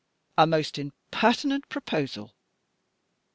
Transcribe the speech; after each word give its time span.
A 0.35 0.47
most 0.47 0.79
impertinent 0.79 1.69
proposal! 1.69 2.33